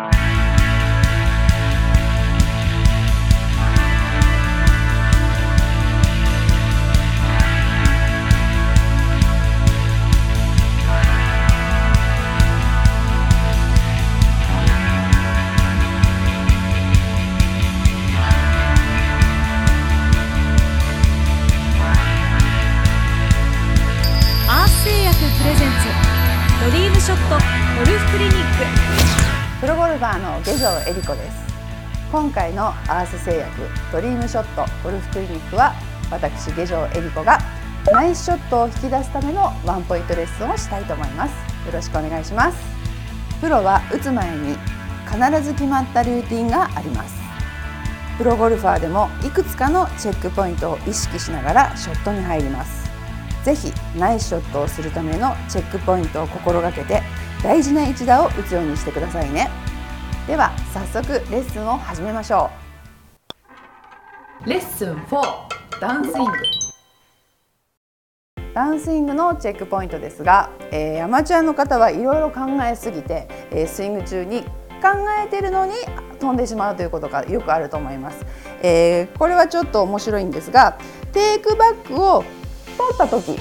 [24.62, 25.88] ース製薬プレゼンツ
[26.64, 28.34] ドリームショットゴルフクリニッ
[29.32, 29.37] ク。
[29.60, 31.36] プロゴルファーの下条恵理子です。
[32.12, 35.74] 今回のアース製薬ドリームショットゴルフクリニックは
[36.12, 37.40] 私下条恵理子が
[37.92, 41.32] ナイスショットを引き出すためのワンポイントレッスンをしたいと思います。
[41.66, 42.58] よろしくお願いします。
[43.40, 44.56] プロは打つ前に
[45.10, 47.16] 必ず決まったルーティンがあります。
[48.16, 52.88] プロゴルファーでもいくつかのチェックポイントを意識しながらショットに入ります。
[53.42, 57.02] ぜひナイスショットをするためのチェックポイントを心がけて
[57.42, 59.48] 大事な一打を打つようにしてくださいね。
[60.26, 62.50] では早速レッスンを始めましょ
[64.44, 64.48] う。
[64.48, 65.22] レッスン4
[65.80, 66.32] ダウンスイング。
[68.54, 74.88] ダウンスイングのチェックポイントですが、えー、アマチュアの方はいろいろ考えすぎて、えー、スイング中に考
[75.24, 75.74] えてるのに
[76.18, 78.26] 飛んでしまうということがよくあると思います、
[78.62, 80.78] えー、これはちょっと面白いんですが
[81.12, 82.24] テイクバックを
[82.76, 83.40] 取った時ここ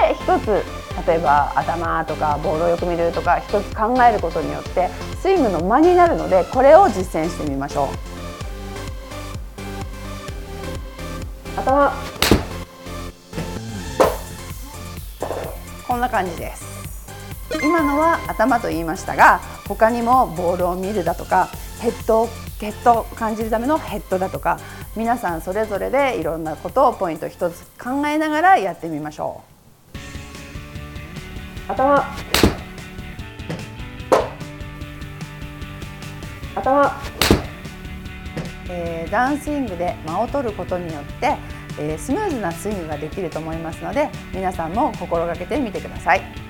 [0.00, 4.88] で一つ例えば頭とかボールをよく見るとか一つ考えることによって
[5.20, 7.88] スイングの間になるのでこれを実践してみましょう。
[11.60, 11.92] 頭
[15.86, 16.64] こんな感じです。
[17.62, 21.48] 今のは頭と言いましたが他にもボールを見るだとか
[21.80, 22.28] ヘッド
[22.60, 24.58] ヘッドを感じるためのヘッドだとか。
[24.96, 29.53] 皆さんそれぞれでいろんなことをポイント一つ考えながらやってみましょう。
[31.66, 32.04] 頭
[36.54, 36.92] 頭、
[38.68, 41.36] えー、ダウンスイングで間を取ることによって、
[41.78, 46.43] えー、スムーズなスイングができると思いますので皆さんも心がけてみてください。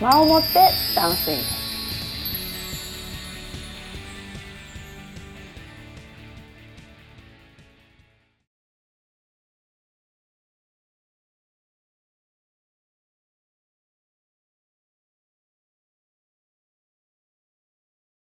[0.00, 1.59] 間を持ってダンスイング